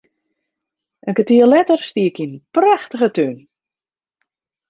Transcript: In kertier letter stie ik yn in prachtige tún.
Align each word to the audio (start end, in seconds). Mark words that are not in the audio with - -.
In 1.07 1.15
kertier 1.17 1.47
letter 1.53 1.79
stie 1.87 2.07
ik 2.11 2.17
yn 2.23 2.33
in 2.37 2.43
prachtige 2.55 3.09
tún. 3.17 3.35